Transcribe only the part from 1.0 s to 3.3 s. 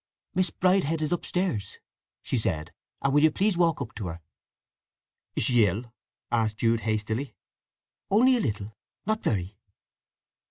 is up stairs," she said. "And will you